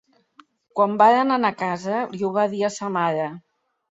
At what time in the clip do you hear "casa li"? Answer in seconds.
1.59-2.23